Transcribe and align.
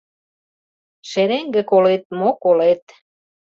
Шеренге 1.09 1.61
колет— 1.71 2.03
мо 2.19 2.29
колет? 2.43 2.83